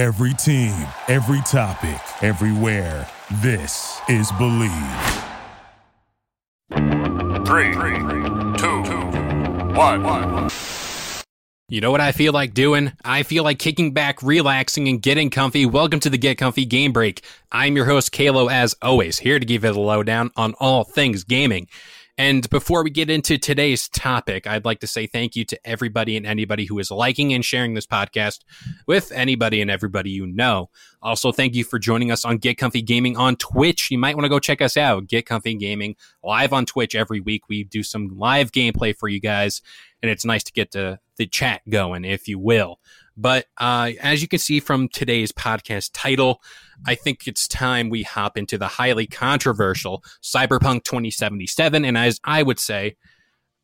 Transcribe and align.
Every 0.00 0.32
team, 0.32 0.72
every 1.08 1.42
topic, 1.42 2.00
everywhere. 2.22 3.06
This 3.42 4.00
is 4.08 4.32
Bleav. 4.32 5.26
Three, 7.46 7.74
two, 8.56 8.80
one. 9.76 10.48
You 11.68 11.82
know 11.82 11.90
what 11.90 12.00
I 12.00 12.12
feel 12.12 12.32
like 12.32 12.54
doing? 12.54 12.92
I 13.04 13.24
feel 13.24 13.44
like 13.44 13.58
kicking 13.58 13.92
back, 13.92 14.22
relaxing, 14.22 14.88
and 14.88 15.02
getting 15.02 15.28
comfy. 15.28 15.66
Welcome 15.66 16.00
to 16.00 16.08
the 16.08 16.16
Get 16.16 16.38
Comfy 16.38 16.64
Game 16.64 16.92
Break. 16.94 17.22
I'm 17.52 17.76
your 17.76 17.84
host, 17.84 18.10
K-LO, 18.10 18.48
as 18.48 18.74
always, 18.80 19.18
here 19.18 19.38
to 19.38 19.44
give 19.44 19.64
you 19.64 19.72
the 19.74 19.80
lowdown 19.80 20.30
on 20.34 20.54
all 20.54 20.82
things 20.82 21.24
gaming. 21.24 21.68
And 22.20 22.50
before 22.50 22.84
we 22.84 22.90
get 22.90 23.08
into 23.08 23.38
today's 23.38 23.88
topic, 23.88 24.46
I'd 24.46 24.66
like 24.66 24.80
to 24.80 24.86
say 24.86 25.06
thank 25.06 25.36
you 25.36 25.46
to 25.46 25.58
everybody 25.64 26.18
and 26.18 26.26
anybody 26.26 26.66
who 26.66 26.78
is 26.78 26.90
liking 26.90 27.32
and 27.32 27.42
sharing 27.42 27.72
this 27.72 27.86
podcast 27.86 28.40
with 28.86 29.10
anybody 29.10 29.62
and 29.62 29.70
everybody 29.70 30.10
you 30.10 30.26
know. 30.26 30.68
Also, 31.00 31.32
thank 31.32 31.54
you 31.54 31.64
for 31.64 31.78
joining 31.78 32.10
us 32.10 32.26
on 32.26 32.36
Get 32.36 32.58
Comfy 32.58 32.82
Gaming 32.82 33.16
on 33.16 33.36
Twitch. 33.36 33.90
You 33.90 33.96
might 33.96 34.16
want 34.16 34.26
to 34.26 34.28
go 34.28 34.38
check 34.38 34.60
us 34.60 34.76
out. 34.76 35.06
Get 35.06 35.24
Comfy 35.24 35.54
Gaming 35.54 35.96
live 36.22 36.52
on 36.52 36.66
Twitch 36.66 36.94
every 36.94 37.20
week. 37.20 37.48
We 37.48 37.64
do 37.64 37.82
some 37.82 38.08
live 38.08 38.52
gameplay 38.52 38.94
for 38.94 39.08
you 39.08 39.18
guys, 39.18 39.62
and 40.02 40.10
it's 40.10 40.26
nice 40.26 40.44
to 40.44 40.52
get 40.52 40.72
to 40.72 41.00
the 41.16 41.26
chat 41.26 41.62
going, 41.70 42.04
if 42.04 42.28
you 42.28 42.38
will. 42.38 42.80
But 43.20 43.44
uh, 43.58 43.92
as 44.00 44.22
you 44.22 44.28
can 44.28 44.38
see 44.38 44.60
from 44.60 44.88
today's 44.88 45.30
podcast 45.30 45.90
title, 45.92 46.40
I 46.86 46.94
think 46.94 47.26
it's 47.28 47.46
time 47.46 47.90
we 47.90 48.02
hop 48.02 48.38
into 48.38 48.56
the 48.56 48.66
highly 48.66 49.06
controversial 49.06 50.02
Cyberpunk 50.22 50.84
2077. 50.84 51.84
And 51.84 51.98
as 51.98 52.18
I 52.24 52.42
would 52.42 52.58
say, 52.58 52.96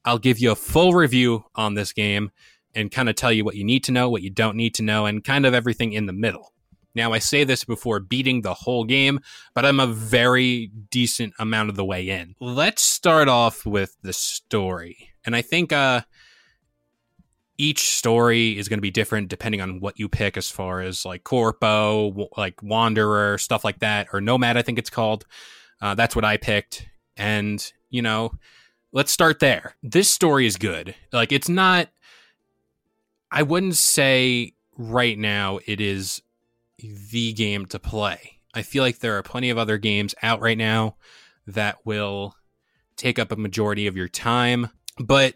I'll 0.05 0.19
give 0.19 0.38
you 0.38 0.50
a 0.50 0.56
full 0.56 0.92
review 0.92 1.47
on 1.55 1.73
this 1.73 1.95
game 1.95 2.33
and 2.74 2.91
kind 2.91 3.09
of 3.09 3.16
tell 3.16 3.33
you 3.33 3.47
what 3.47 3.56
you 3.56 3.64
need 3.64 3.83
to 3.84 3.92
know, 3.92 4.11
what 4.11 4.20
you 4.20 4.28
don't 4.28 4.59
need 4.59 4.74
to 4.74 4.83
know, 4.83 5.06
and 5.06 5.24
kind 5.24 5.47
of 5.47 5.55
everything 5.55 5.95
in 5.95 6.05
the 6.05 6.12
middle. 6.12 6.52
Now, 6.95 7.14
I 7.14 7.19
say 7.19 7.45
this 7.45 7.64
before 7.64 7.98
beating 7.98 8.42
the 8.42 8.55
whole 8.55 8.84
game, 8.84 9.20
but 9.55 9.64
I'm 9.64 9.80
a 9.80 9.86
very 9.86 10.70
decent 10.91 11.33
amount 11.39 11.70
of 11.70 11.77
the 11.77 11.84
way 11.84 12.11
in. 12.11 12.34
Let's 12.41 12.83
start 12.83 13.28
off 13.28 13.64
with 13.64 13.97
the 14.02 14.12
story. 14.12 15.12
And 15.25 15.34
I 15.34 15.41
think 15.41 15.73
uh, 15.73 16.02
each 17.58 17.96
story 17.96 18.58
is 18.58 18.68
going 18.68 18.78
to 18.78 18.82
be 18.82 18.90
different 18.90 19.28
depending 19.28 19.60
on 19.60 19.80
what 19.80 19.98
you 19.98 20.08
pick 20.08 20.36
as 20.36 20.50
far 20.50 20.80
as 20.80 21.04
like 21.04 21.24
corpo 21.24 22.28
like 22.36 22.62
wanderer 22.62 23.38
stuff 23.38 23.64
like 23.64 23.78
that 23.78 24.08
or 24.12 24.20
nomad 24.20 24.56
i 24.56 24.62
think 24.62 24.78
it's 24.78 24.90
called. 24.90 25.24
Uh, 25.80 25.94
that's 25.94 26.16
what 26.16 26.24
i 26.24 26.36
picked. 26.36 26.86
And 27.16 27.72
you 27.90 28.02
know 28.02 28.32
let's 28.92 29.12
start 29.12 29.40
there. 29.40 29.74
This 29.82 30.10
story 30.10 30.46
is 30.46 30.56
good. 30.56 30.94
Like 31.12 31.32
it's 31.32 31.48
not 31.48 31.88
i 33.30 33.42
wouldn't 33.42 33.77
say 33.77 34.54
right 34.78 35.18
now 35.18 35.58
it 35.66 35.80
is 35.80 36.22
the 36.78 37.32
game 37.32 37.66
to 37.66 37.78
play. 37.78 38.38
I 38.54 38.62
feel 38.62 38.82
like 38.82 38.98
there 38.98 39.18
are 39.18 39.22
plenty 39.22 39.50
of 39.50 39.58
other 39.58 39.78
games 39.78 40.14
out 40.22 40.40
right 40.40 40.58
now 40.58 40.96
that 41.46 41.84
will 41.84 42.34
take 42.96 43.18
up 43.18 43.30
a 43.30 43.36
majority 43.36 43.86
of 43.86 43.96
your 43.96 44.08
time 44.08 44.70
but 44.98 45.34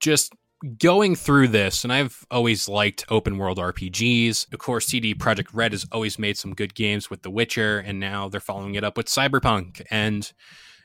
just 0.00 0.32
going 0.78 1.14
through 1.14 1.48
this, 1.48 1.84
and 1.84 1.92
I've 1.92 2.24
always 2.30 2.68
liked 2.68 3.04
open 3.08 3.38
world 3.38 3.58
RPGs. 3.58 4.52
Of 4.52 4.58
course, 4.58 4.86
CD 4.86 5.14
Projekt 5.14 5.48
Red 5.52 5.72
has 5.72 5.86
always 5.92 6.18
made 6.18 6.36
some 6.36 6.54
good 6.54 6.74
games 6.74 7.10
with 7.10 7.22
The 7.22 7.30
Witcher, 7.30 7.78
and 7.78 8.00
now 8.00 8.28
they're 8.28 8.40
following 8.40 8.74
it 8.74 8.84
up 8.84 8.96
with 8.96 9.06
Cyberpunk. 9.06 9.82
And, 9.90 10.30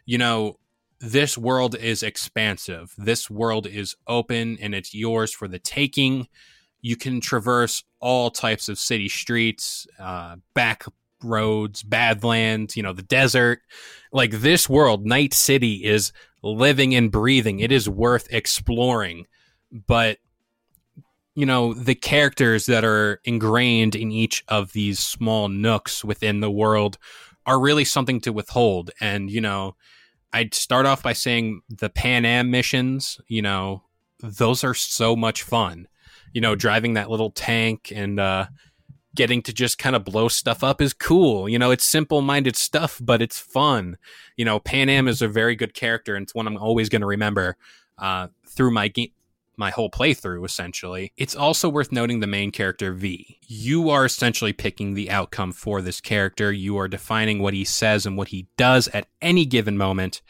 you 0.05 0.17
know, 0.17 0.57
this 0.99 1.37
world 1.37 1.75
is 1.75 2.03
expansive. 2.03 2.93
This 2.97 3.29
world 3.29 3.65
is 3.65 3.95
open 4.07 4.57
and 4.61 4.75
it's 4.75 4.93
yours 4.93 5.33
for 5.33 5.47
the 5.47 5.57
taking. 5.57 6.27
You 6.81 6.95
can 6.95 7.21
traverse 7.21 7.83
all 7.99 8.29
types 8.29 8.69
of 8.69 8.77
city 8.77 9.09
streets, 9.09 9.87
uh, 9.99 10.35
back 10.53 10.83
roads, 11.23 11.81
badlands, 11.81 12.75
you 12.75 12.83
know, 12.83 12.93
the 12.93 13.01
desert. 13.01 13.61
Like 14.11 14.31
this 14.31 14.69
world, 14.69 15.05
Night 15.05 15.33
City 15.33 15.83
is 15.83 16.11
living 16.43 16.93
and 16.93 17.11
breathing. 17.11 17.59
It 17.59 17.71
is 17.71 17.89
worth 17.89 18.27
exploring 18.31 19.25
but 19.71 20.17
you 21.35 21.45
know 21.45 21.73
the 21.73 21.95
characters 21.95 22.65
that 22.65 22.83
are 22.83 23.21
ingrained 23.23 23.95
in 23.95 24.11
each 24.11 24.43
of 24.47 24.73
these 24.73 24.99
small 24.99 25.47
nooks 25.47 26.03
within 26.03 26.41
the 26.41 26.51
world 26.51 26.97
are 27.45 27.59
really 27.59 27.85
something 27.85 28.19
to 28.21 28.33
withhold. 28.33 28.91
And 28.99 29.31
you 29.31 29.41
know 29.41 29.75
i'd 30.33 30.53
start 30.53 30.85
off 30.85 31.03
by 31.03 31.11
saying 31.11 31.61
the 31.67 31.89
Panam 31.89 32.47
missions 32.47 33.19
you 33.27 33.41
know 33.41 33.83
those 34.21 34.63
are 34.63 34.73
so 34.73 35.15
much 35.15 35.43
fun. 35.43 35.87
You 36.33 36.41
know 36.41 36.55
driving 36.55 36.93
that 36.93 37.09
little 37.09 37.31
tank 37.31 37.91
and 37.95 38.19
uh 38.19 38.47
getting 39.13 39.41
to 39.41 39.51
just 39.51 39.77
kind 39.77 39.93
of 39.93 40.05
blow 40.05 40.29
stuff 40.29 40.63
up 40.63 40.81
is 40.81 40.93
cool. 40.93 41.47
You 41.49 41.59
know 41.59 41.71
it's 41.71 41.85
simple 41.85 42.21
minded 42.21 42.55
stuff 42.55 42.99
but 43.01 43.21
it's 43.21 43.39
fun. 43.39 43.97
You 44.35 44.45
know 44.45 44.59
Panam 44.59 45.07
is 45.07 45.21
a 45.21 45.27
very 45.27 45.55
good 45.55 45.73
character 45.73 46.15
and 46.15 46.23
it's 46.23 46.35
one 46.35 46.47
i'm 46.47 46.57
always 46.57 46.89
going 46.89 47.01
to 47.01 47.07
remember 47.07 47.55
uh, 47.97 48.27
through 48.47 48.71
my 48.71 48.89
game 48.89 49.11
my 49.61 49.69
whole 49.69 49.91
playthrough 49.91 50.43
essentially. 50.43 51.13
It's 51.15 51.35
also 51.35 51.69
worth 51.69 51.91
noting 51.91 52.19
the 52.19 52.27
main 52.27 52.51
character 52.51 52.91
V. 52.93 53.37
You 53.47 53.91
are 53.91 54.03
essentially 54.03 54.53
picking 54.53 54.95
the 54.95 55.11
outcome 55.11 55.51
for 55.51 55.81
this 55.81 56.01
character. 56.01 56.51
You 56.51 56.77
are 56.79 56.87
defining 56.87 57.39
what 57.39 57.53
he 57.53 57.63
says 57.63 58.07
and 58.07 58.17
what 58.17 58.29
he 58.29 58.47
does 58.57 58.87
at 58.89 59.07
any 59.21 59.45
given 59.45 59.77
moment. 59.77 60.23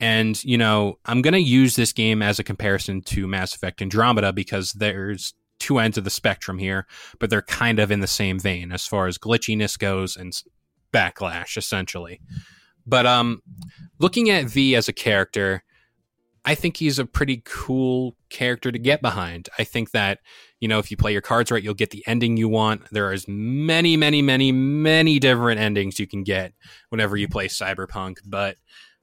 And, 0.00 0.42
you 0.42 0.56
know, 0.56 0.98
I'm 1.04 1.20
going 1.20 1.34
to 1.34 1.40
use 1.40 1.76
this 1.76 1.92
game 1.92 2.22
as 2.22 2.38
a 2.38 2.44
comparison 2.44 3.02
to 3.02 3.28
Mass 3.28 3.54
Effect 3.54 3.82
Andromeda 3.82 4.32
because 4.32 4.72
there's 4.72 5.34
two 5.60 5.78
ends 5.78 5.98
of 5.98 6.04
the 6.04 6.10
spectrum 6.10 6.58
here, 6.58 6.86
but 7.18 7.28
they're 7.28 7.42
kind 7.42 7.78
of 7.78 7.90
in 7.90 8.00
the 8.00 8.06
same 8.06 8.40
vein 8.40 8.72
as 8.72 8.86
far 8.86 9.06
as 9.06 9.18
glitchiness 9.18 9.78
goes 9.78 10.16
and 10.16 10.32
backlash, 10.90 11.58
essentially. 11.58 12.20
But 12.86 13.04
um, 13.04 13.42
looking 13.98 14.30
at 14.30 14.46
V 14.46 14.74
as 14.74 14.88
a 14.88 14.92
character, 14.92 15.64
I 16.44 16.54
think 16.54 16.76
he's 16.76 16.98
a 16.98 17.06
pretty 17.06 17.42
cool 17.44 18.16
character 18.28 18.70
to 18.70 18.78
get 18.78 19.00
behind. 19.00 19.48
I 19.58 19.64
think 19.64 19.92
that, 19.92 20.18
you 20.60 20.68
know, 20.68 20.78
if 20.78 20.90
you 20.90 20.96
play 20.96 21.12
your 21.12 21.22
cards 21.22 21.50
right, 21.50 21.62
you'll 21.62 21.74
get 21.74 21.90
the 21.90 22.04
ending 22.06 22.36
you 22.36 22.48
want. 22.48 22.82
There 22.90 23.08
are 23.08 23.12
as 23.12 23.26
many, 23.26 23.96
many, 23.96 24.20
many, 24.20 24.52
many 24.52 25.18
different 25.18 25.60
endings 25.60 25.98
you 25.98 26.06
can 26.06 26.22
get 26.22 26.52
whenever 26.90 27.16
you 27.16 27.28
play 27.28 27.48
Cyberpunk. 27.48 28.16
But 28.26 28.56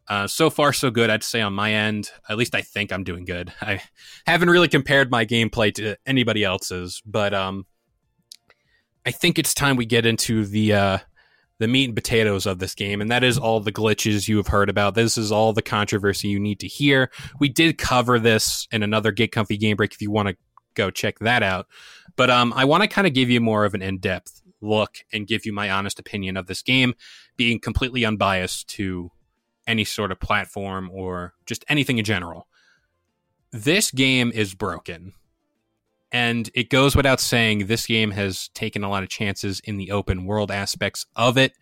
uh, 0.07 0.28
so 0.28 0.50
far, 0.50 0.74
so 0.74 0.91
good. 0.91 1.09
I'd 1.09 1.24
say 1.24 1.41
on 1.41 1.53
my 1.53 1.74
end, 1.74 2.12
at 2.30 2.38
least 2.38 2.53
I 2.53 2.62
think 2.62 2.91
I'm 2.91 3.03
doing 3.03 3.25
good. 3.25 3.51
I 3.62 3.81
haven't 4.28 4.50
really 4.50 4.68
compared 4.68 5.09
my 5.09 5.25
gameplay 5.25 5.74
to 5.75 5.96
anybody 6.06 6.44
else's, 6.44 7.01
but 7.06 7.34
um, 7.34 7.66
I 9.06 9.12
think 9.12 9.40
it's 9.40 9.53
time 9.53 9.78
we 9.78 9.85
get 9.85 10.06
into 10.06 10.46
the 10.46 10.74
uh, 10.74 10.97
the 11.62 11.68
meat 11.68 11.86
and 11.86 11.96
potatoes 11.96 12.48
of 12.48 12.58
this 12.58 12.74
game, 12.74 13.02
and 13.02 13.12
that 13.12 13.24
is 13.24 13.38
all 13.38 13.60
the 13.60 13.72
glitches 13.72 14.28
you 14.28 14.38
have 14.38 14.48
heard 14.48 14.68
about. 14.68 14.96
This 14.96 15.16
is 15.16 15.32
all 15.32 15.54
the 15.54 15.62
controversy 15.62 16.28
you 16.28 16.40
need 16.40 16.60
to 16.62 16.68
hear. 16.68 17.12
We 17.40 17.50
did 17.50 17.78
cover 17.78 18.18
this 18.18 18.68
in 18.72 18.82
another 18.82 19.12
Get 19.12 19.32
Comfy 19.32 19.58
Game 19.58 19.78
Break 19.78 19.94
if 19.94 20.02
you 20.02 20.10
want 20.10 20.30
to 20.30 20.38
go 20.74 20.90
check 20.90 21.20
that 21.20 21.44
out. 21.44 21.68
But 22.16 22.32
um, 22.32 22.52
I 22.56 22.66
want 22.66 22.82
to 22.82 22.88
kind 22.88 23.06
of 23.06 23.14
give 23.14 23.30
you 23.30 23.40
more 23.40 23.64
of 23.64 23.76
an 23.76 23.84
in 23.84 24.00
depth 24.00 24.42
look 24.60 24.98
and 25.14 25.28
give 25.28 25.46
you 25.46 25.54
my 25.54 25.70
honest 25.70 26.00
opinion 26.00 26.36
of 26.36 26.48
this 26.48 26.64
game, 26.64 26.96
being 27.38 27.60
completely 27.60 28.06
unbiased 28.06 28.68
to 28.70 29.12
any 29.68 29.86
sort 29.86 30.12
of 30.12 30.20
platform 30.20 30.90
or 30.92 31.36
just 31.46 31.64
anything 31.70 32.00
in 32.00 32.06
general. 32.06 32.48
This 33.52 33.92
game 33.92 34.32
is 34.34 34.56
broken. 34.56 35.14
And 36.12 36.50
it 36.54 36.70
goes 36.70 36.96
without 36.96 37.20
saying, 37.22 37.68
this 37.68 37.88
game 37.88 38.12
has 38.12 38.50
taken 38.50 38.84
a 38.84 38.90
lot 38.90 39.04
of 39.04 39.10
chances 39.10 39.62
in 39.62 39.78
the 39.78 39.92
open 39.92 40.26
world 40.26 40.52
aspects 40.52 41.06
of 41.16 41.38
it. 41.38 41.54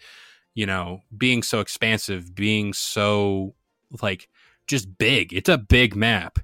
You 0.55 0.65
know, 0.65 1.01
being 1.15 1.43
so 1.43 1.59
expansive, 1.59 2.33
being 2.35 2.73
so 2.73 3.53
like 4.01 4.27
just 4.67 4.97
big. 4.97 5.33
It's 5.33 5.49
a 5.49 5.57
big 5.57 5.95
map. 5.95 6.39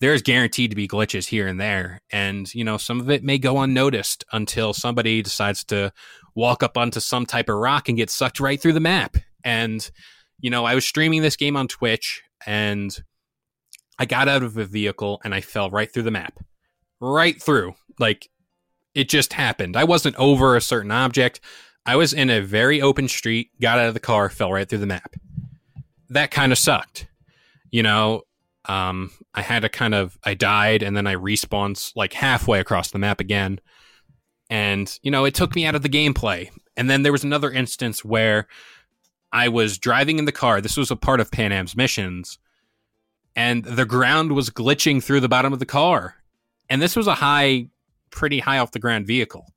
There's 0.00 0.22
guaranteed 0.22 0.70
to 0.70 0.76
be 0.76 0.88
glitches 0.88 1.28
here 1.28 1.46
and 1.46 1.60
there. 1.60 2.00
And, 2.10 2.52
you 2.54 2.64
know, 2.64 2.78
some 2.78 3.00
of 3.00 3.10
it 3.10 3.22
may 3.22 3.36
go 3.36 3.60
unnoticed 3.60 4.24
until 4.32 4.72
somebody 4.72 5.20
decides 5.20 5.62
to 5.64 5.92
walk 6.34 6.62
up 6.62 6.78
onto 6.78 7.00
some 7.00 7.26
type 7.26 7.50
of 7.50 7.56
rock 7.56 7.88
and 7.88 7.98
get 7.98 8.08
sucked 8.08 8.40
right 8.40 8.60
through 8.60 8.72
the 8.72 8.80
map. 8.80 9.18
And, 9.44 9.88
you 10.40 10.48
know, 10.48 10.64
I 10.64 10.74
was 10.74 10.86
streaming 10.86 11.20
this 11.20 11.36
game 11.36 11.54
on 11.54 11.68
Twitch 11.68 12.22
and 12.46 12.96
I 13.98 14.06
got 14.06 14.28
out 14.28 14.42
of 14.42 14.56
a 14.56 14.64
vehicle 14.64 15.20
and 15.22 15.34
I 15.34 15.42
fell 15.42 15.68
right 15.68 15.92
through 15.92 16.04
the 16.04 16.10
map 16.10 16.38
right 17.00 17.40
through. 17.40 17.74
Like 17.98 18.28
it 18.94 19.08
just 19.08 19.32
happened. 19.32 19.76
I 19.76 19.84
wasn't 19.84 20.16
over 20.16 20.56
a 20.56 20.60
certain 20.60 20.90
object. 20.90 21.40
I 21.86 21.96
was 21.96 22.12
in 22.12 22.30
a 22.30 22.40
very 22.40 22.82
open 22.82 23.08
street, 23.08 23.50
got 23.60 23.78
out 23.78 23.88
of 23.88 23.94
the 23.94 24.00
car, 24.00 24.28
fell 24.28 24.52
right 24.52 24.68
through 24.68 24.78
the 24.78 24.86
map. 24.86 25.14
That 26.10 26.30
kind 26.30 26.52
of 26.52 26.58
sucked. 26.58 27.08
You 27.70 27.82
know, 27.82 28.22
um, 28.66 29.10
I 29.34 29.42
had 29.42 29.62
to 29.62 29.68
kind 29.68 29.94
of, 29.94 30.18
I 30.24 30.34
died 30.34 30.82
and 30.82 30.96
then 30.96 31.06
I 31.06 31.14
respawned 31.14 31.92
like 31.96 32.12
halfway 32.12 32.60
across 32.60 32.90
the 32.90 32.98
map 32.98 33.20
again. 33.20 33.60
And, 34.50 34.98
you 35.02 35.10
know, 35.10 35.24
it 35.24 35.34
took 35.34 35.54
me 35.54 35.64
out 35.64 35.76
of 35.76 35.82
the 35.82 35.88
gameplay. 35.88 36.50
And 36.76 36.90
then 36.90 37.02
there 37.02 37.12
was 37.12 37.24
another 37.24 37.50
instance 37.50 38.04
where 38.04 38.48
I 39.32 39.48
was 39.48 39.78
driving 39.78 40.18
in 40.18 40.24
the 40.24 40.32
car. 40.32 40.60
This 40.60 40.76
was 40.76 40.90
a 40.90 40.96
part 40.96 41.20
of 41.20 41.30
Panam's 41.30 41.76
missions. 41.76 42.38
And 43.36 43.64
the 43.64 43.86
ground 43.86 44.32
was 44.32 44.50
glitching 44.50 45.02
through 45.02 45.20
the 45.20 45.28
bottom 45.28 45.52
of 45.52 45.60
the 45.60 45.66
car 45.66 46.16
and 46.70 46.80
this 46.80 46.96
was 46.96 47.08
a 47.08 47.14
high, 47.14 47.66
pretty 48.10 48.38
high 48.38 48.58
off 48.58 48.70
the 48.70 48.78
ground 48.78 49.06
vehicle. 49.06 49.52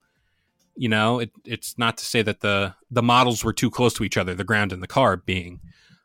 You 0.75 0.89
know, 0.89 1.19
it, 1.19 1.31
it's 1.45 1.77
not 1.77 1.97
to 1.97 2.05
say 2.05 2.23
that 2.23 2.41
the 2.41 2.73
the 2.89 3.03
models 3.03 3.43
were 3.43 3.53
too 3.53 3.69
close 3.69 3.93
to 3.93 4.03
each 4.03 4.17
other, 4.17 4.33
the 4.33 4.43
ground 4.43 4.73
and 4.73 4.81
the 4.81 4.87
car 4.87 5.15
being, 5.17 5.61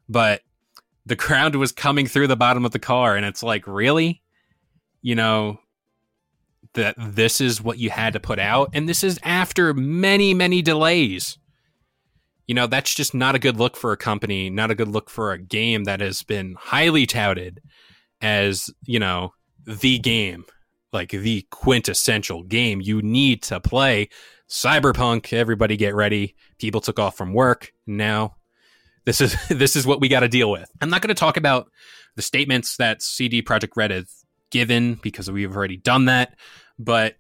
but 0.09 0.43
the 1.07 1.17
ground 1.27 1.57
was 1.57 1.73
coming 1.73 2.07
through 2.07 2.27
the 2.27 2.37
bottom 2.37 2.67
of 2.67 2.73
the 2.73 2.79
car, 2.79 3.17
and 3.17 3.25
it's 3.25 3.43
like, 3.43 3.67
really, 3.67 4.23
you 5.01 5.15
know, 5.15 5.59
that 6.75 6.95
this 6.99 7.41
is 7.41 7.63
what 7.63 7.79
you 7.79 7.89
had 7.89 8.13
to 8.13 8.21
put 8.21 8.39
out, 8.39 8.69
and 8.75 8.87
this 8.87 9.03
is 9.03 9.19
after 9.23 9.73
many 9.73 10.35
many 10.35 10.61
delays. 10.61 11.39
You 12.47 12.55
know, 12.55 12.67
that's 12.67 12.95
just 12.95 13.13
not 13.13 13.35
a 13.35 13.39
good 13.39 13.59
look 13.59 13.77
for 13.77 13.93
a 13.93 13.97
company, 13.99 14.49
not 14.49 14.71
a 14.71 14.75
good 14.75 14.89
look 14.89 15.11
for 15.11 15.33
a 15.33 15.39
game 15.39 15.85
that 15.85 16.01
has 16.01 16.23
been 16.23 16.57
highly 16.59 17.05
touted 17.05 17.61
as, 18.23 18.71
you 18.87 18.99
know, 18.99 19.35
the 19.67 19.99
game, 19.99 20.47
like 20.93 21.11
the 21.11 21.47
quintessential 21.51 22.43
game 22.43 22.81
you 22.81 23.03
need 23.03 23.43
to 23.45 23.61
play. 23.61 24.09
Cyberpunk, 24.49 25.33
everybody 25.33 25.77
get 25.77 25.95
ready. 25.95 26.35
People 26.59 26.81
took 26.81 26.99
off 26.99 27.17
from 27.17 27.35
work. 27.35 27.73
Now 27.87 28.37
this 29.09 29.23
is 29.23 29.37
this 29.49 29.75
is 29.75 29.87
what 29.87 30.01
we 30.01 30.09
got 30.09 30.21
to 30.21 30.29
deal 30.29 30.51
with. 30.51 30.71
I'm 30.81 30.91
not 30.91 31.03
going 31.03 31.09
to 31.09 31.15
talk 31.15 31.37
about 31.37 31.71
the 32.15 32.23
statements 32.23 32.77
that 32.77 33.03
CD 33.03 33.43
Projekt 33.43 33.77
Red 33.77 33.91
has 33.91 34.25
given 34.51 34.95
because 34.95 35.31
we've 35.31 35.55
already 35.55 35.77
done 35.77 36.07
that, 36.07 36.35
but 36.79 37.17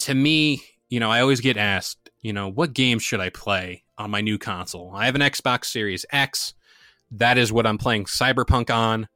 to 0.00 0.14
me, 0.14 0.62
you 0.88 1.00
know, 1.00 1.10
I 1.10 1.20
always 1.20 1.40
get 1.40 1.56
asked, 1.56 2.10
you 2.20 2.32
know, 2.32 2.48
what 2.48 2.72
game 2.72 2.98
should 2.98 3.20
I 3.20 3.30
play 3.30 3.84
on 3.98 4.10
my 4.10 4.20
new 4.20 4.38
console? 4.38 4.92
I 4.94 5.06
have 5.06 5.14
an 5.14 5.20
Xbox 5.20 5.66
Series 5.66 6.04
X. 6.10 6.54
That 7.10 7.38
is 7.38 7.52
what 7.52 7.66
I'm 7.66 7.78
playing 7.78 8.04
Cyberpunk 8.04 8.70
on, 8.70 9.08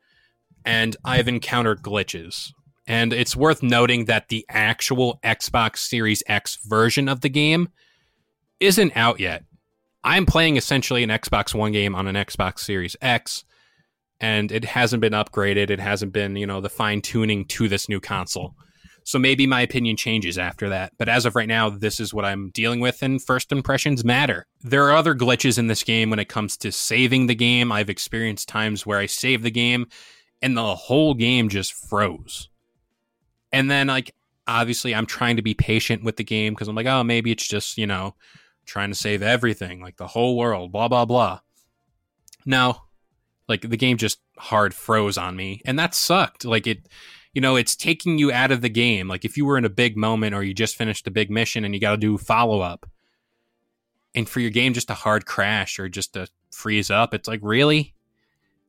and 0.64 0.96
I've 1.04 1.28
encountered 1.28 1.82
glitches. 1.82 2.52
And 2.86 3.12
it's 3.12 3.36
worth 3.36 3.62
noting 3.62 4.06
that 4.06 4.28
the 4.28 4.44
actual 4.48 5.20
Xbox 5.22 5.78
Series 5.78 6.22
X 6.26 6.58
version 6.64 7.08
of 7.08 7.20
the 7.20 7.28
game 7.28 7.68
isn't 8.58 8.96
out 8.96 9.20
yet. 9.20 9.44
I'm 10.02 10.26
playing 10.26 10.56
essentially 10.56 11.02
an 11.02 11.10
Xbox 11.10 11.54
One 11.54 11.72
game 11.72 11.94
on 11.94 12.06
an 12.06 12.16
Xbox 12.16 12.60
Series 12.60 12.96
X, 13.02 13.44
and 14.18 14.50
it 14.50 14.64
hasn't 14.64 15.02
been 15.02 15.12
upgraded. 15.12 15.70
It 15.70 15.80
hasn't 15.80 16.12
been, 16.12 16.36
you 16.36 16.46
know, 16.46 16.60
the 16.60 16.68
fine 16.68 17.00
tuning 17.00 17.44
to 17.46 17.68
this 17.68 17.88
new 17.88 18.00
console. 18.00 18.54
So 19.04 19.18
maybe 19.18 19.46
my 19.46 19.62
opinion 19.62 19.96
changes 19.96 20.36
after 20.38 20.68
that. 20.68 20.92
But 20.98 21.08
as 21.08 21.24
of 21.24 21.34
right 21.34 21.48
now, 21.48 21.70
this 21.70 22.00
is 22.00 22.12
what 22.12 22.24
I'm 22.24 22.50
dealing 22.50 22.80
with, 22.80 23.02
and 23.02 23.22
first 23.22 23.50
impressions 23.50 24.04
matter. 24.04 24.46
There 24.62 24.84
are 24.84 24.92
other 24.96 25.14
glitches 25.14 25.58
in 25.58 25.68
this 25.68 25.82
game 25.82 26.10
when 26.10 26.18
it 26.18 26.28
comes 26.28 26.56
to 26.58 26.70
saving 26.70 27.26
the 27.26 27.34
game. 27.34 27.72
I've 27.72 27.90
experienced 27.90 28.48
times 28.48 28.84
where 28.84 28.98
I 28.98 29.06
save 29.06 29.42
the 29.42 29.50
game 29.50 29.86
and 30.42 30.56
the 30.56 30.74
whole 30.74 31.14
game 31.14 31.48
just 31.48 31.72
froze. 31.72 32.49
And 33.52 33.70
then, 33.70 33.88
like, 33.88 34.14
obviously, 34.46 34.94
I'm 34.94 35.06
trying 35.06 35.36
to 35.36 35.42
be 35.42 35.54
patient 35.54 36.04
with 36.04 36.16
the 36.16 36.24
game 36.24 36.54
because 36.54 36.68
I'm 36.68 36.76
like, 36.76 36.86
oh, 36.86 37.04
maybe 37.04 37.30
it's 37.30 37.46
just, 37.46 37.78
you 37.78 37.86
know, 37.86 38.14
trying 38.66 38.90
to 38.90 38.96
save 38.96 39.22
everything, 39.22 39.80
like 39.80 39.96
the 39.96 40.06
whole 40.06 40.36
world, 40.36 40.72
blah, 40.72 40.88
blah, 40.88 41.04
blah. 41.04 41.40
No, 42.46 42.82
like 43.48 43.62
the 43.62 43.76
game 43.76 43.96
just 43.96 44.20
hard 44.38 44.74
froze 44.74 45.18
on 45.18 45.36
me, 45.36 45.60
and 45.64 45.78
that 45.78 45.94
sucked. 45.94 46.44
Like, 46.44 46.66
it, 46.66 46.88
you 47.34 47.40
know, 47.40 47.56
it's 47.56 47.76
taking 47.76 48.18
you 48.18 48.32
out 48.32 48.50
of 48.50 48.60
the 48.60 48.68
game. 48.68 49.08
Like, 49.08 49.24
if 49.24 49.36
you 49.36 49.44
were 49.44 49.58
in 49.58 49.64
a 49.64 49.70
big 49.70 49.96
moment 49.96 50.34
or 50.34 50.42
you 50.42 50.54
just 50.54 50.76
finished 50.76 51.06
a 51.06 51.10
big 51.10 51.30
mission 51.30 51.64
and 51.64 51.74
you 51.74 51.80
got 51.80 51.92
to 51.92 51.96
do 51.96 52.16
follow 52.16 52.60
up, 52.60 52.88
and 54.14 54.28
for 54.28 54.40
your 54.40 54.50
game 54.50 54.74
just 54.74 54.88
to 54.88 54.94
hard 54.94 55.26
crash 55.26 55.78
or 55.78 55.88
just 55.88 56.14
to 56.14 56.28
freeze 56.50 56.90
up, 56.90 57.14
it's 57.14 57.28
like, 57.28 57.40
really? 57.42 57.94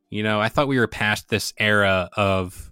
You 0.09 0.23
know, 0.23 0.41
I 0.41 0.49
thought 0.49 0.67
we 0.67 0.77
were 0.77 0.87
past 0.87 1.29
this 1.29 1.53
era 1.57 2.09
of, 2.13 2.71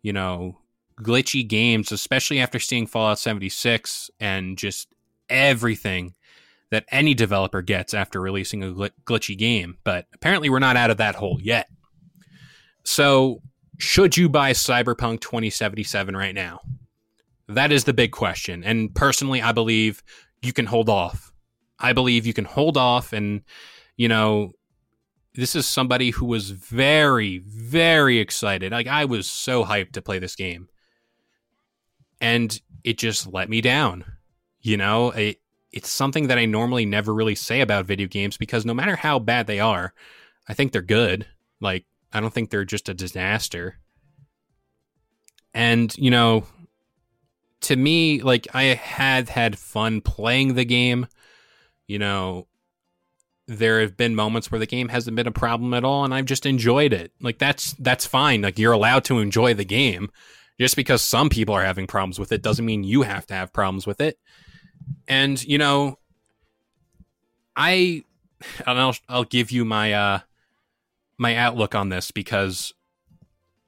you 0.00 0.12
know, 0.12 0.58
glitchy 1.02 1.46
games, 1.46 1.92
especially 1.92 2.40
after 2.40 2.58
seeing 2.58 2.86
Fallout 2.86 3.18
76 3.18 4.10
and 4.20 4.58
just 4.58 4.88
everything 5.28 6.14
that 6.70 6.84
any 6.90 7.14
developer 7.14 7.62
gets 7.62 7.94
after 7.94 8.20
releasing 8.20 8.62
a 8.62 8.66
gl- 8.66 8.90
glitchy 9.04 9.36
game. 9.36 9.78
But 9.84 10.06
apparently, 10.14 10.50
we're 10.50 10.58
not 10.58 10.76
out 10.76 10.90
of 10.90 10.98
that 10.98 11.14
hole 11.14 11.38
yet. 11.40 11.68
So, 12.84 13.42
should 13.78 14.16
you 14.16 14.28
buy 14.28 14.52
Cyberpunk 14.52 15.20
2077 15.20 16.16
right 16.16 16.34
now? 16.34 16.60
That 17.48 17.72
is 17.72 17.84
the 17.84 17.94
big 17.94 18.12
question. 18.12 18.62
And 18.64 18.94
personally, 18.94 19.40
I 19.40 19.52
believe 19.52 20.02
you 20.42 20.52
can 20.52 20.66
hold 20.66 20.88
off. 20.88 21.32
I 21.78 21.92
believe 21.92 22.26
you 22.26 22.34
can 22.34 22.44
hold 22.44 22.76
off 22.76 23.12
and, 23.12 23.42
you 23.96 24.08
know, 24.08 24.52
this 25.34 25.54
is 25.54 25.66
somebody 25.66 26.10
who 26.10 26.26
was 26.26 26.50
very, 26.50 27.38
very 27.38 28.18
excited. 28.18 28.72
Like 28.72 28.88
I 28.88 29.04
was 29.04 29.30
so 29.30 29.64
hyped 29.64 29.92
to 29.92 30.02
play 30.02 30.18
this 30.18 30.34
game 30.34 30.68
and 32.20 32.60
it 32.84 32.98
just 32.98 33.26
let 33.32 33.48
me 33.48 33.60
down. 33.60 34.04
You 34.60 34.76
know, 34.76 35.10
it, 35.10 35.40
it's 35.72 35.90
something 35.90 36.28
that 36.28 36.38
I 36.38 36.46
normally 36.46 36.86
never 36.86 37.14
really 37.14 37.34
say 37.34 37.60
about 37.60 37.86
video 37.86 38.08
games 38.08 38.36
because 38.36 38.64
no 38.64 38.74
matter 38.74 38.96
how 38.96 39.18
bad 39.18 39.46
they 39.46 39.60
are, 39.60 39.92
I 40.48 40.54
think 40.54 40.72
they're 40.72 40.82
good. 40.82 41.26
Like, 41.60 41.84
I 42.12 42.20
don't 42.20 42.32
think 42.32 42.50
they're 42.50 42.64
just 42.64 42.88
a 42.88 42.94
disaster. 42.94 43.78
And, 45.54 45.94
you 45.96 46.10
know, 46.10 46.44
to 47.62 47.76
me, 47.76 48.22
like, 48.22 48.46
I 48.54 48.64
have 48.64 49.28
had 49.28 49.58
fun 49.58 50.00
playing 50.00 50.54
the 50.54 50.64
game. 50.64 51.06
You 51.86 51.98
know, 51.98 52.46
there 53.48 53.80
have 53.80 53.96
been 53.96 54.14
moments 54.14 54.50
where 54.50 54.58
the 54.58 54.66
game 54.66 54.88
hasn't 54.88 55.16
been 55.16 55.26
a 55.26 55.32
problem 55.32 55.72
at 55.72 55.82
all 55.82 56.04
and 56.04 56.12
I've 56.12 56.26
just 56.26 56.44
enjoyed 56.44 56.92
it. 56.92 57.12
Like 57.20 57.38
that's 57.38 57.72
that's 57.78 58.06
fine. 58.06 58.42
Like 58.42 58.58
you're 58.58 58.74
allowed 58.74 59.04
to 59.04 59.18
enjoy 59.18 59.54
the 59.54 59.64
game. 59.64 60.10
Just 60.60 60.76
because 60.76 61.02
some 61.02 61.28
people 61.28 61.54
are 61.54 61.64
having 61.64 61.86
problems 61.86 62.18
with 62.18 62.32
it 62.32 62.42
doesn't 62.42 62.64
mean 62.64 62.84
you 62.84 63.02
have 63.02 63.26
to 63.26 63.34
have 63.34 63.52
problems 63.52 63.86
with 63.86 64.00
it. 64.00 64.18
And 65.06 65.42
you 65.44 65.58
know, 65.58 65.98
I 67.56 68.04
and 68.66 68.78
I'll 68.78 68.96
I'll 69.08 69.24
give 69.24 69.50
you 69.50 69.64
my 69.64 69.92
uh 69.92 70.20
my 71.16 71.36
outlook 71.36 71.74
on 71.74 71.88
this 71.88 72.10
because 72.10 72.72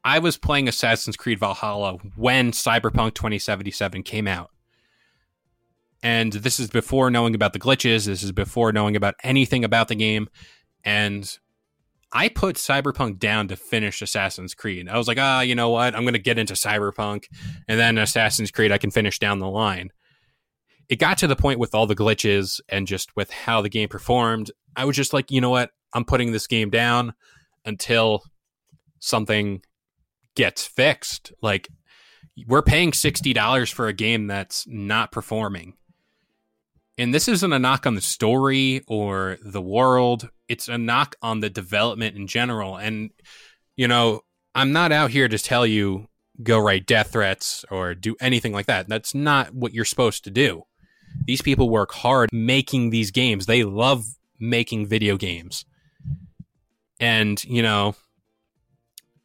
I 0.05 0.19
was 0.19 0.37
playing 0.37 0.69
Assassin's 0.69 1.17
Creed 1.17 1.39
Valhalla 1.39 1.99
when 2.17 2.53
Cyberpunk 2.53 3.15
2077 3.15 4.03
came 4.03 4.27
out. 4.27 4.51
And 6.03 6.33
this 6.33 6.59
is 6.59 6.71
before 6.71 7.11
knowing 7.11 7.35
about 7.35 7.53
the 7.53 7.59
glitches, 7.59 8.07
this 8.07 8.23
is 8.23 8.33
before 8.33 8.73
knowing 8.73 8.97
about 8.97 9.17
anything 9.23 9.65
about 9.65 9.89
the 9.89 9.95
game. 9.95 10.31
And 10.83 11.39
I 12.13 12.29
put 12.29 12.57
Cyberpunk 12.57 13.19
down 13.19 13.49
to 13.49 13.57
finish 13.57 14.03
Assassin's 14.03 14.55
Creed. 14.55 14.89
I 14.89 14.99
was 14.99 15.07
like, 15.07 15.19
ah, 15.21 15.43
you 15.43 15.55
know 15.55 15.71
what? 15.71 15.95
I'm 15.95 16.03
going 16.03 16.15
to 16.15 16.19
get 16.19 16.39
into 16.39 16.55
Cyberpunk 16.55 17.27
and 17.69 17.79
then 17.79 17.99
Assassin's 17.99 18.51
Creed 18.51 18.73
I 18.73 18.79
can 18.79 18.91
finish 18.91 19.19
down 19.19 19.39
the 19.39 19.49
line. 19.49 19.91
It 20.89 20.99
got 20.99 21.19
to 21.19 21.29
the 21.29 21.37
point 21.37 21.61
with 21.61 21.73
all 21.73 21.87
the 21.87 21.95
glitches 21.95 22.61
and 22.69 22.89
just 22.89 23.15
with 23.15 23.31
how 23.31 23.63
the 23.63 23.69
game 23.69 23.89
performed. 23.89 24.51
I 24.75 24.85
was 24.87 24.97
just 24.97 25.13
like, 25.13 25.31
you 25.31 25.41
know 25.41 25.51
what? 25.51 25.71
I'm 25.93 26.05
putting 26.05 26.33
this 26.33 26.49
game 26.49 26.71
down 26.71 27.15
until 27.65 28.25
something 28.99 29.63
gets 30.35 30.67
fixed. 30.67 31.33
Like, 31.43 31.69
we're 32.47 32.63
paying 32.63 32.91
$60 32.91 33.73
for 33.73 33.87
a 33.87 33.93
game 33.93 34.27
that's 34.27 34.67
not 34.67 35.13
performing. 35.13 35.75
And 36.99 37.15
this 37.15 37.29
isn't 37.29 37.53
a 37.53 37.59
knock 37.59 37.87
on 37.87 37.95
the 37.95 38.01
story 38.01 38.83
or 38.87 39.39
the 39.43 39.63
world 39.63 40.29
it's 40.51 40.67
a 40.67 40.77
knock 40.77 41.15
on 41.23 41.39
the 41.39 41.49
development 41.49 42.17
in 42.17 42.27
general. 42.27 42.77
And, 42.77 43.11
you 43.77 43.87
know, 43.87 44.23
I'm 44.53 44.73
not 44.73 44.91
out 44.91 45.13
here 45.13 45.29
to 45.29 45.39
tell 45.39 45.65
you 45.65 46.09
go 46.43 46.59
write 46.59 46.87
death 46.87 47.13
threats 47.13 47.65
or 47.71 47.95
do 47.95 48.17
anything 48.21 48.53
like 48.53 48.67
that. 48.67 48.89
That's 48.89 49.15
not 49.15 49.55
what 49.55 49.73
you're 49.73 49.85
supposed 49.85 50.25
to 50.25 50.31
do. 50.31 50.65
These 51.25 51.41
people 51.41 51.71
work 51.71 51.93
hard 51.93 52.31
making 52.33 52.91
these 52.91 53.13
games. 53.13 53.47
They 53.47 53.63
love 53.63 54.05
making 54.41 54.89
video 54.89 55.17
games. 55.17 55.65
And, 56.99 57.43
you 57.45 57.63
know, 57.63 57.95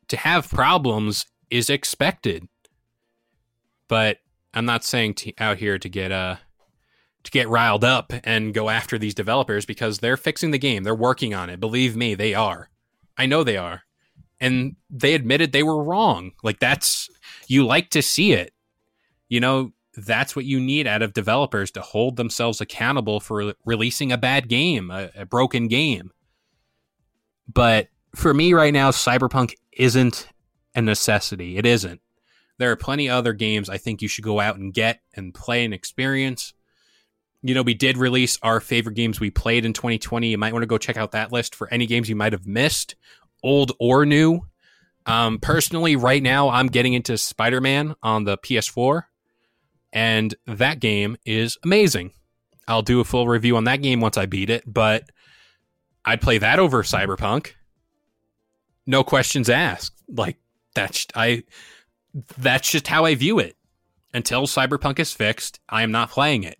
to 0.10 0.18
have 0.18 0.48
problems 0.50 1.26
is 1.50 1.72
expected. 1.72 2.48
But 3.88 4.18
I'm 4.54 4.66
not 4.66 4.84
saying 4.84 5.16
to, 5.16 5.34
out 5.40 5.58
here 5.58 5.80
to 5.80 5.90
get 5.90 6.12
uh 6.12 6.36
to 7.26 7.32
get 7.32 7.50
riled 7.50 7.84
up 7.84 8.14
and 8.24 8.54
go 8.54 8.70
after 8.70 8.98
these 8.98 9.14
developers 9.14 9.66
because 9.66 10.00
they're 10.00 10.18
fixing 10.18 10.52
the 10.52 10.58
game. 10.58 10.84
They're 10.84 10.96
working 10.96 11.34
on 11.34 11.50
it. 11.50 11.60
Believe 11.60 11.96
me, 11.96 12.16
they 12.16 12.34
are. 12.34 12.70
I 13.18 13.26
know 13.26 13.44
they 13.44 13.58
are. 13.58 13.84
And 14.40 14.76
they 14.90 15.14
admitted 15.14 15.52
they 15.52 15.64
were 15.64 15.84
wrong. 15.84 16.32
Like 16.44 16.60
that's 16.60 17.10
you 17.48 17.66
like 17.66 17.90
to 17.92 18.02
see 18.02 18.34
it. 18.34 18.54
You 19.28 19.40
know, 19.40 19.74
that's 19.96 20.36
what 20.36 20.46
you 20.46 20.60
need 20.60 20.88
out 20.88 21.02
of 21.02 21.14
developers 21.14 21.72
to 21.72 21.82
hold 21.82 22.18
themselves 22.18 22.62
accountable 22.62 23.20
for 23.20 23.38
re- 23.38 23.54
releasing 23.66 24.12
a 24.12 24.18
bad 24.18 24.50
game, 24.50 24.92
a, 24.92 25.10
a 25.16 25.26
broken 25.26 25.68
game. 25.68 26.12
But 27.52 27.88
for 28.16 28.34
me 28.34 28.54
right 28.54 28.74
now, 28.74 28.92
Cyberpunk 28.92 29.56
isn't 29.72 30.28
a 30.76 30.82
necessity. 30.82 31.58
It 31.58 31.66
isn't. 31.66 32.02
There 32.58 32.72
are 32.72 32.76
plenty 32.76 33.10
other 33.10 33.34
games 33.34 33.70
I 33.70 33.78
think 33.78 34.02
you 34.02 34.08
should 34.08 34.24
go 34.24 34.40
out 34.40 34.58
and 34.58 34.74
get 34.74 35.00
and 35.14 35.34
play 35.34 35.64
and 35.66 35.74
experience 35.74 36.54
you 37.46 37.54
know, 37.54 37.62
we 37.62 37.76
did 37.76 37.96
release 37.96 38.40
our 38.42 38.60
favorite 38.60 38.96
games 38.96 39.20
we 39.20 39.30
played 39.30 39.66
in 39.66 39.74
2020. 39.74 40.30
You 40.30 40.38
might 40.38 40.52
want 40.52 40.64
to 40.64 40.68
go 40.68 40.80
check 40.80 40.98
out 40.98 41.12
that 41.12 41.32
list 41.32 41.54
for 41.54 41.72
any 41.72 41.86
games 41.86 42.10
you 42.10 42.16
might 42.16 42.34
have 42.34 42.48
missed, 42.48 42.96
old 43.44 43.72
or 43.80 44.04
new. 44.04 44.42
Um, 45.06 45.38
personally, 45.38 45.96
right 45.96 46.24
now, 46.24 46.50
I'm 46.50 46.66
getting 46.66 46.94
into 46.94 47.20
Spider 47.20 47.62
Man 47.62 47.94
on 48.02 48.24
the 48.24 48.40
PS4, 48.40 49.04
and 49.94 50.34
that 50.48 50.80
game 50.80 51.18
is 51.24 51.60
amazing. 51.64 52.14
I'll 52.68 52.82
do 52.82 53.00
a 53.00 53.04
full 53.04 53.28
review 53.28 53.58
on 53.58 53.66
that 53.66 53.84
game 53.84 54.02
once 54.02 54.18
I 54.18 54.26
beat 54.26 54.50
it, 54.50 54.64
but 54.66 55.04
I'd 56.04 56.22
play 56.22 56.40
that 56.40 56.58
over 56.58 56.82
Cyberpunk. 56.82 57.52
No 58.88 59.04
questions 59.04 59.52
asked. 59.52 60.02
Like 60.10 60.38
that's 60.74 61.06
I 61.14 61.44
that's 62.40 62.72
just 62.72 62.88
how 62.88 63.06
I 63.06 63.14
view 63.14 63.38
it. 63.38 63.56
Until 64.16 64.48
Cyberpunk 64.48 64.98
is 64.98 65.14
fixed, 65.14 65.60
I 65.70 65.84
am 65.84 65.92
not 65.92 66.10
playing 66.10 66.44
it. 66.44 66.58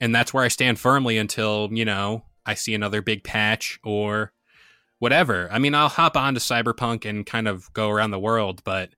And 0.00 0.14
that's 0.14 0.32
where 0.32 0.44
I 0.44 0.48
stand 0.48 0.78
firmly 0.78 1.18
until, 1.18 1.68
you 1.72 1.84
know, 1.84 2.24
I 2.46 2.54
see 2.54 2.74
another 2.74 3.02
big 3.02 3.22
patch 3.22 3.78
or 3.84 4.32
whatever. 4.98 5.48
I 5.50 5.58
mean, 5.58 5.74
I'll 5.74 5.88
hop 5.88 6.16
on 6.16 6.34
to 6.34 6.40
Cyberpunk 6.40 7.04
and 7.08 7.26
kind 7.26 7.48
of 7.48 7.72
go 7.72 7.90
around 7.90 8.10
the 8.10 8.18
world, 8.18 8.62
but 8.64 8.90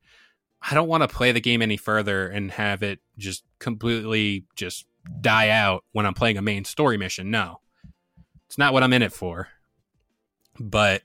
I 0.61 0.75
don't 0.75 0.89
want 0.89 1.03
to 1.03 1.09
play 1.09 1.33
the 1.33 1.41
game 1.41 1.63
any 1.63 1.77
further 1.77 2.29
and 2.29 2.51
have 2.53 2.83
it 2.83 3.01
just 3.19 3.45
completely 3.59 4.47
just 4.55 4.87
die 5.21 5.49
out 5.49 5.85
when 5.93 6.07
I'm 6.07 6.15
playing 6.15 6.39
a 6.39 6.43
main 6.43 6.65
story 6.65 6.97
mission. 6.97 7.31
No. 7.31 7.61
It's 8.47 8.59
not 8.59 8.73
what 8.73 8.83
I'm 8.83 8.93
in 8.93 9.03
it 9.03 9.13
for. 9.13 9.49
But 10.61 11.03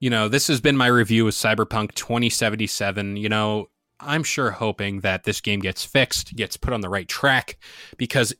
you 0.00 0.10
know, 0.10 0.26
this 0.26 0.48
has 0.48 0.60
been 0.60 0.76
my 0.76 0.88
review 0.88 1.28
of 1.28 1.32
Cyberpunk 1.32 1.94
2077. 1.94 3.16
You 3.16 3.28
know, 3.28 3.68
I'm 4.00 4.24
sure 4.24 4.50
hoping 4.50 5.00
that 5.00 5.22
this 5.22 5.40
game 5.40 5.60
gets 5.60 5.84
fixed, 5.84 6.34
gets 6.34 6.56
put 6.56 6.72
on 6.72 6.80
the 6.80 6.88
right 6.88 7.06
track 7.06 7.56
because 7.96 8.34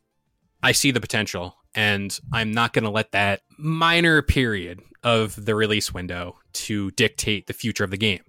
I 0.62 0.72
see 0.72 0.90
the 0.90 1.00
potential 1.00 1.56
and 1.74 2.18
I'm 2.32 2.52
not 2.52 2.72
going 2.72 2.84
to 2.84 2.90
let 2.90 3.12
that 3.12 3.40
minor 3.58 4.22
period 4.22 4.80
of 5.02 5.44
the 5.44 5.54
release 5.54 5.92
window 5.92 6.38
to 6.52 6.90
dictate 6.92 7.46
the 7.46 7.52
future 7.52 7.84
of 7.84 7.90
the 7.90 7.96
game. 7.96 8.22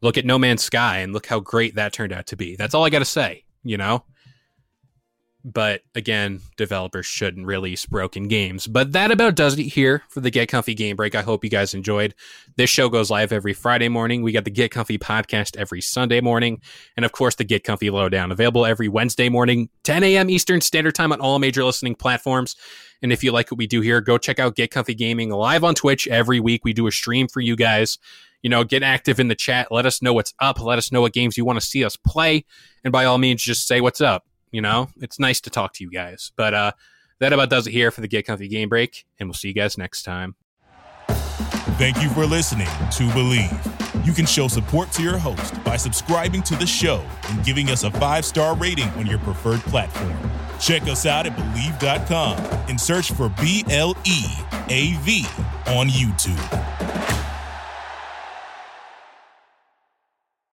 Look 0.00 0.16
at 0.16 0.24
No 0.24 0.38
Man's 0.38 0.62
Sky 0.62 0.98
and 0.98 1.12
look 1.12 1.26
how 1.26 1.40
great 1.40 1.74
that 1.74 1.92
turned 1.92 2.12
out 2.12 2.26
to 2.28 2.36
be. 2.36 2.56
That's 2.56 2.74
all 2.74 2.84
I 2.84 2.90
got 2.90 3.00
to 3.00 3.04
say, 3.04 3.44
you 3.62 3.76
know? 3.76 4.04
But 5.44 5.82
again, 5.94 6.40
developers 6.56 7.06
shouldn't 7.06 7.46
release 7.46 7.86
broken 7.86 8.26
games. 8.26 8.66
But 8.66 8.92
that 8.92 9.12
about 9.12 9.36
does 9.36 9.56
it 9.56 9.62
here 9.62 10.02
for 10.08 10.20
the 10.20 10.30
Get 10.30 10.48
Comfy 10.48 10.74
Game 10.74 10.96
Break. 10.96 11.14
I 11.14 11.22
hope 11.22 11.44
you 11.44 11.50
guys 11.50 11.74
enjoyed. 11.74 12.14
This 12.56 12.68
show 12.68 12.88
goes 12.88 13.08
live 13.08 13.32
every 13.32 13.52
Friday 13.54 13.88
morning. 13.88 14.22
We 14.22 14.32
got 14.32 14.44
the 14.44 14.50
Get 14.50 14.72
Comfy 14.72 14.98
podcast 14.98 15.56
every 15.56 15.80
Sunday 15.80 16.20
morning. 16.20 16.60
And 16.96 17.04
of 17.04 17.12
course, 17.12 17.36
the 17.36 17.44
Get 17.44 17.62
Comfy 17.62 17.88
Lowdown 17.88 18.32
available 18.32 18.66
every 18.66 18.88
Wednesday 18.88 19.28
morning, 19.28 19.68
10 19.84 20.02
a.m. 20.02 20.28
Eastern 20.28 20.60
Standard 20.60 20.96
Time 20.96 21.12
on 21.12 21.20
all 21.20 21.38
major 21.38 21.62
listening 21.62 21.94
platforms. 21.94 22.56
And 23.00 23.12
if 23.12 23.22
you 23.22 23.30
like 23.30 23.50
what 23.52 23.58
we 23.58 23.68
do 23.68 23.80
here, 23.80 24.00
go 24.00 24.18
check 24.18 24.40
out 24.40 24.56
Get 24.56 24.72
Comfy 24.72 24.94
Gaming 24.94 25.30
live 25.30 25.62
on 25.62 25.76
Twitch 25.76 26.08
every 26.08 26.40
week. 26.40 26.64
We 26.64 26.72
do 26.72 26.88
a 26.88 26.92
stream 26.92 27.28
for 27.28 27.40
you 27.40 27.54
guys. 27.54 27.98
You 28.42 28.50
know, 28.50 28.64
get 28.64 28.82
active 28.82 29.20
in 29.20 29.28
the 29.28 29.34
chat. 29.36 29.68
Let 29.70 29.86
us 29.86 30.02
know 30.02 30.12
what's 30.12 30.34
up. 30.40 30.60
Let 30.60 30.78
us 30.78 30.90
know 30.90 31.00
what 31.00 31.12
games 31.12 31.36
you 31.36 31.44
want 31.44 31.60
to 31.60 31.66
see 31.66 31.84
us 31.84 31.96
play. 31.96 32.44
And 32.82 32.92
by 32.92 33.04
all 33.04 33.18
means, 33.18 33.42
just 33.42 33.66
say 33.66 33.80
what's 33.80 34.00
up. 34.00 34.24
You 34.50 34.62
know, 34.62 34.88
it's 34.96 35.18
nice 35.18 35.40
to 35.42 35.50
talk 35.50 35.74
to 35.74 35.84
you 35.84 35.90
guys. 35.90 36.32
But 36.36 36.54
uh, 36.54 36.72
that 37.20 37.32
about 37.32 37.50
does 37.50 37.66
it 37.66 37.72
here 37.72 37.90
for 37.90 38.00
the 38.00 38.08
Get 38.08 38.26
Comfy 38.26 38.48
Game 38.48 38.68
Break, 38.68 39.04
and 39.18 39.28
we'll 39.28 39.34
see 39.34 39.48
you 39.48 39.54
guys 39.54 39.76
next 39.78 40.02
time. 40.02 40.34
Thank 41.78 42.02
you 42.02 42.08
for 42.10 42.26
listening 42.26 42.66
to 42.66 43.04
Bleav. 43.10 44.06
You 44.06 44.12
can 44.12 44.26
show 44.26 44.48
support 44.48 44.90
to 44.92 45.02
your 45.02 45.18
host 45.18 45.62
by 45.64 45.76
subscribing 45.76 46.42
to 46.42 46.56
the 46.56 46.66
show 46.66 47.04
and 47.28 47.44
giving 47.44 47.70
us 47.70 47.84
a 47.84 47.90
five 47.90 48.24
star 48.24 48.56
rating 48.56 48.88
on 48.90 49.06
your 49.06 49.18
preferred 49.20 49.60
platform. 49.60 50.16
Check 50.58 50.82
us 50.82 51.06
out 51.06 51.26
at 51.26 51.36
Bleav.com 51.36 52.38
and 52.68 52.80
search 52.80 53.12
for 53.12 53.28
B 53.40 53.64
L 53.70 53.94
E 54.04 54.24
A 54.68 54.94
V 55.02 55.24
on 55.68 55.88
YouTube. 55.88 56.77